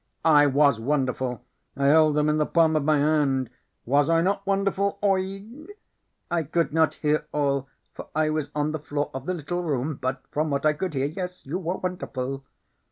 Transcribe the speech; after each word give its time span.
"I 0.25 0.47
was 0.47 0.79
wonderful. 0.79 1.43
I 1.77 1.85
held 1.85 2.15
them 2.15 2.27
in 2.27 2.37
the 2.37 2.45
palm 2.47 2.75
of 2.75 2.83
my 2.83 2.97
hand. 2.97 3.51
Was 3.85 4.09
I 4.09 4.19
not 4.21 4.43
wonderful, 4.47 4.97
Oeg?" 5.03 5.67
"I 6.31 6.41
could 6.41 6.73
not 6.73 6.95
hear 6.95 7.27
all, 7.31 7.67
for 7.93 8.07
I 8.15 8.31
was 8.31 8.49
on 8.55 8.71
the 8.71 8.79
floor 8.79 9.11
of 9.13 9.27
the 9.27 9.35
little 9.35 9.61
room. 9.61 9.97
But 10.01 10.23
from 10.31 10.49
what 10.49 10.65
I 10.65 10.73
could 10.73 10.95
hear, 10.95 11.05
yes, 11.05 11.45
you 11.45 11.59
were 11.59 11.77
wonderful." 11.77 12.43